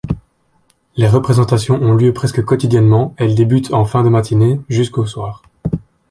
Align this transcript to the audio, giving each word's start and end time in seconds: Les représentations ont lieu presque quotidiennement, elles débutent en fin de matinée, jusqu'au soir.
Les 0.95 1.07
représentations 1.07 1.75
ont 1.79 1.93
lieu 1.93 2.11
presque 2.11 2.43
quotidiennement, 2.43 3.13
elles 3.17 3.35
débutent 3.35 3.71
en 3.71 3.85
fin 3.85 4.01
de 4.01 4.09
matinée, 4.09 4.59
jusqu'au 4.67 5.05
soir. 5.05 5.43